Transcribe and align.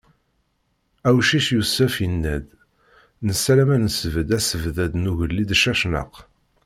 Awcic 1.09 1.45
Yusef, 1.55 1.93
yenna-d: 2.03 2.47
"Nessaram 3.27 3.69
ad 3.75 3.81
nesbedd 3.83 4.29
asebddad 4.37 4.93
n 4.97 5.09
ugellid 5.11 5.51
Cacnaq." 5.61 6.13